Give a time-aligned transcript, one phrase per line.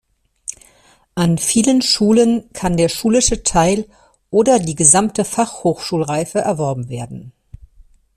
[1.13, 3.87] An vielen Schulen kann der schulische Teil
[4.31, 7.33] oder die gesamte Fachhochschulreife erworben werden.